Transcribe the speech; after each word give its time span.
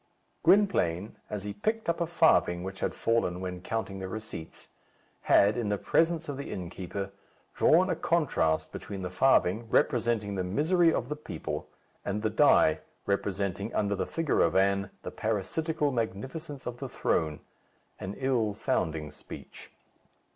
Gwynplaine, 0.41 1.17
as 1.29 1.43
he 1.43 1.53
picked 1.53 1.87
up 1.87 2.01
a 2.01 2.07
farthing 2.07 2.63
which 2.63 2.79
had 2.79 2.95
fallen 2.95 3.39
when 3.39 3.61
counting 3.61 3.99
the 3.99 4.07
receipts, 4.07 4.69
had, 5.29 5.55
in 5.55 5.69
the 5.69 5.77
presence 5.77 6.27
of 6.27 6.37
the 6.37 6.51
innkeeper, 6.51 7.11
drawn 7.53 7.87
a 7.87 7.95
contrast 7.95 8.71
between 8.71 9.03
the 9.03 9.11
farthing, 9.11 9.69
representing 9.69 10.33
the 10.33 10.43
misery 10.43 10.91
of 10.91 11.07
the 11.07 11.15
people, 11.15 11.67
and 12.03 12.23
the 12.23 12.31
die, 12.31 12.79
representing, 13.05 13.71
under 13.75 13.95
the 13.95 14.07
figure 14.07 14.41
of 14.41 14.55
Anne, 14.55 14.89
the 15.03 15.11
parasitical 15.11 15.91
magnificence 15.91 16.65
of 16.65 16.79
the 16.79 16.89
throne 16.89 17.39
an 17.99 18.15
ill 18.17 18.55
sounding 18.55 19.11
speech. 19.11 19.69